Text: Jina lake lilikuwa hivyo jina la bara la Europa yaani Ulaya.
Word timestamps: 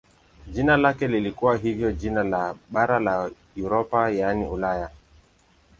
Jina 0.47 0.77
lake 0.77 1.07
lilikuwa 1.07 1.57
hivyo 1.57 1.91
jina 1.91 2.23
la 2.23 2.55
bara 2.69 2.99
la 2.99 3.31
Europa 3.57 4.09
yaani 4.11 4.45
Ulaya. 4.47 4.89